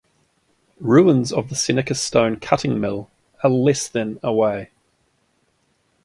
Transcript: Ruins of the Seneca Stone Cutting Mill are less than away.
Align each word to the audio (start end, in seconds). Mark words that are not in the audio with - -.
Ruins 0.79 1.31
of 1.31 1.49
the 1.49 1.55
Seneca 1.55 1.93
Stone 1.93 2.37
Cutting 2.39 2.79
Mill 2.81 3.07
are 3.43 3.51
less 3.51 3.87
than 3.87 4.19
away. 4.23 4.71